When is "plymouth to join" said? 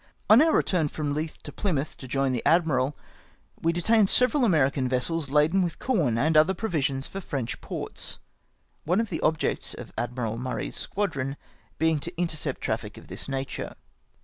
1.51-2.31